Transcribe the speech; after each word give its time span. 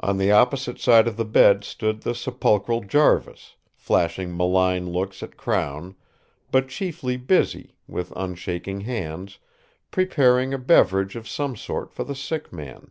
On 0.00 0.18
the 0.18 0.30
opposite 0.30 0.78
side 0.78 1.08
of 1.08 1.16
the 1.16 1.24
bed 1.24 1.64
stood 1.64 2.02
the 2.02 2.14
sepulchral 2.14 2.82
Jarvis, 2.84 3.56
flashing 3.72 4.36
malign 4.36 4.90
looks 4.92 5.22
at 5.22 5.38
Crown, 5.38 5.96
but 6.52 6.68
chiefly 6.68 7.16
busy, 7.16 7.74
with 7.86 8.12
unshaking 8.14 8.82
hands, 8.82 9.38
preparing 9.90 10.52
a 10.52 10.58
beverage 10.58 11.16
of 11.16 11.26
some 11.26 11.56
sort 11.56 11.94
for 11.94 12.04
the 12.04 12.14
sick 12.14 12.52
man. 12.52 12.90